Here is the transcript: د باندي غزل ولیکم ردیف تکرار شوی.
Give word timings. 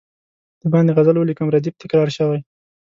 د 0.61 0.63
باندي 0.71 0.91
غزل 0.97 1.15
ولیکم 1.17 1.47
ردیف 1.51 1.75
تکرار 1.83 2.07
شوی. 2.17 2.39